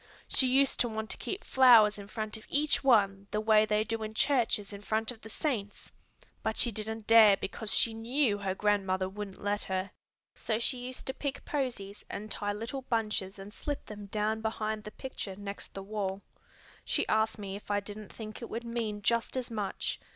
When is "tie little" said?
12.31-12.81